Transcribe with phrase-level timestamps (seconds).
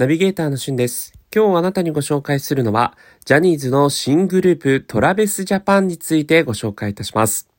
[0.00, 1.12] ナビゲーターのしゅんです。
[1.30, 7.50] 今日あなたにご紹介するのは、ジャニーズの新グループトラベスジャパンについてご紹介いたします。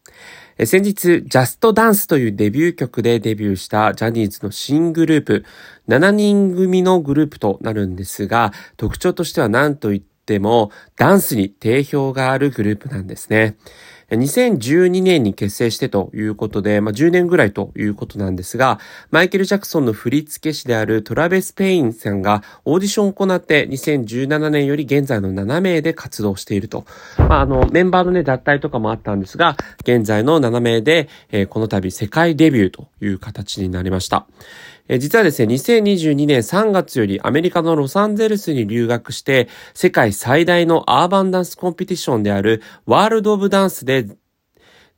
[0.65, 5.45] 先日、ジャストダンスというデビュー曲でデビューしたジャニーズの新グループ、
[5.87, 13.55] 7人組のグループとなるんですが、特徴としては何と言っても、ダンスに定評があるグループなんですね。
[14.17, 26.85] 2012年に結成してということで、まあ、10年ぐらいということなんですが、マイケル・ジャクソンの振付師であるトラヴィス・ペインさんがオーディションを行って2017年より現在の7名で活動していると。
[27.17, 34.27] まあ、あの、メンバーのね、脱退とかもあったんですが、現在の7名で、えー、この度世界デビューという形になりました。
[34.93, 44.05] え実はですね、2022年3月よりアメリカのロサンゼルスに留学して、世界最大の urban dance competition である World of Dance で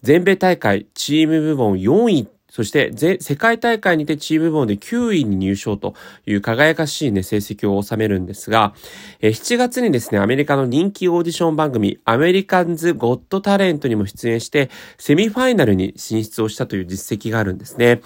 [0.02, 5.95] 全米大会チーム部門4位そして、世界大会にてチーム部門で9位に入賞と
[6.27, 8.75] いう輝かしいね、成績を収めるんですが、
[9.21, 14.69] 7月にですね、アメリカの人気オーディション番組、アメリカンズ・ゴッド・タレントにも出演して、
[15.00, 18.02] セミファイナルに進出をしたという実績があるんですね。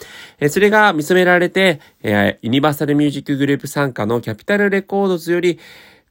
[0.47, 5.59] それが認められて、ユニバーサル・ミュージック・グループ参加のキャピタル・レコードズより、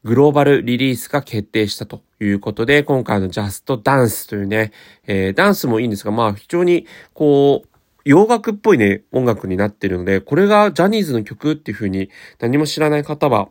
[0.05, 4.73] グローバルリリースが決定したということで、今回のジャストダンスというね、
[5.07, 7.69] えー、ダンスもいいんですが、まあ非常にこう、
[8.07, 13.49] 洋楽っぽいね、音楽になってるので、これがジャニーズの曲っていう風に何も知らない方は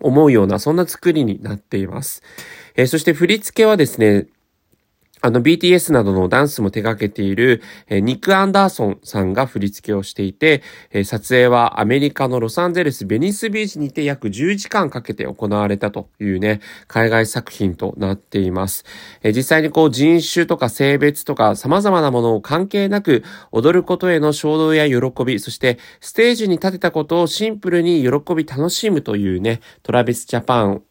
[0.00, 2.22] 思うような、そんな作りになっています。
[2.76, 4.28] えー、そして振り付けはですね、
[5.24, 18.84] あの BTS などのダンスも手掛けている、えニック・アンダーソンさんが振り付けをしていて、え撮影はアメリカのロサンゼルス・ベニスビーチにて約10時間かけて行われたというね、海外作品となっています。
[19.22, 30.82] え実際にこう人種とか性別とか様々なものを関係なく踊ることへの衝動や喜び、そしてステージに立てたことをシンプルに喜び楽しむというね、トラビスジャパン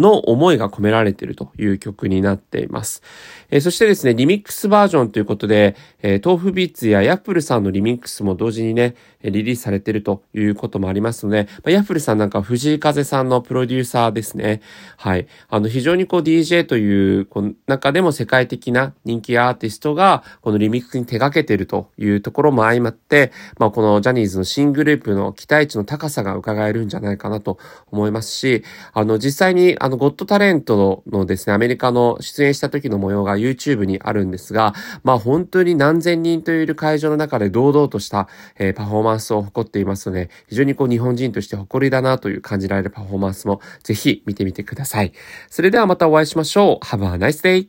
[0.00, 3.02] の思いが込められているという曲になっています。
[3.50, 14.62] えー、そしてですね、リミックスバージョンということで、えー、豆腐ビーツやヤッフルさんのリミックスも同時にね、リリースされているということもありますので、まあ、ヤッフルさんなんか藤井風さんのプロデューサーですね。
[14.96, 15.26] はい。
[15.48, 27.58] あの、非常にこう DJ というこの中でも世界的な人気アーティストが、このリミックスに手掛けているというところも相まって、まあ、このジャニーズの新グループの期待値の高さが伺えるんじゃないかなと
[27.90, 34.74] 思いますし、あの、実際に、あの、ゴッドタレントのですね、アメリカの出演した時の模様が YouTube にあるんですが、
[35.04, 38.28] まあ、本当に何千人という会場の中で堂々とした、
[38.58, 45.12] えー、パフォーマンスを誇っていますので、非常にこう日本人として誇りだなという感じられるパフォーマンスもぜひ見てみてください。
[45.50, 46.84] それではまたお会いしましょう。
[46.84, 47.68] Have a nice day!